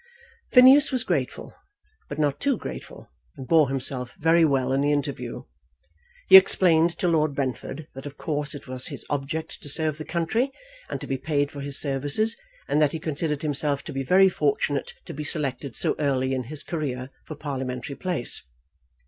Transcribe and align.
Phineas 0.51 0.91
was 0.91 1.03
grateful, 1.03 1.53
but 2.09 2.17
not 2.17 2.39
too 2.39 2.57
grateful, 2.57 3.11
and 3.37 3.47
bore 3.47 3.69
himself 3.69 4.15
very 4.19 4.43
well 4.43 4.73
in 4.73 4.81
the 4.81 4.91
interview. 4.91 5.43
He 6.27 6.37
explained 6.37 6.97
to 6.97 7.07
Lord 7.07 7.35
Brentford 7.35 7.87
that 7.93 8.07
of 8.07 8.17
course 8.17 8.55
it 8.55 8.67
was 8.67 8.87
his 8.87 9.05
object 9.11 9.61
to 9.61 9.69
serve 9.69 9.99
the 9.99 10.03
country, 10.03 10.51
and 10.89 10.99
to 11.01 11.05
be 11.05 11.19
paid 11.19 11.51
for 11.51 11.61
his 11.61 11.79
services, 11.79 12.35
and 12.67 12.81
that 12.81 12.93
he 12.93 12.99
considered 12.99 13.43
himself 13.43 13.83
to 13.83 13.93
be 13.93 14.01
very 14.03 14.27
fortunate 14.27 14.95
to 15.05 15.13
be 15.13 15.23
selected 15.23 15.75
so 15.75 15.95
early 15.99 16.33
in 16.33 16.45
his 16.45 16.63
career 16.63 17.11
for 17.25 17.35
parliamentary 17.35 17.95
place. 17.95 18.41